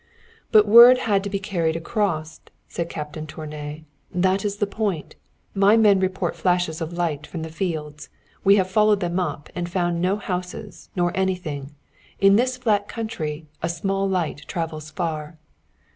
[0.51, 3.83] "But the word had to be carried across," said Captain Tournay.
[4.11, 5.15] "That is the point.
[5.53, 8.09] My men report flashes of lights from the fields.
[8.43, 11.75] We have followed them up and found no houses, no anything.
[12.19, 15.37] In this flat country a small light travels far."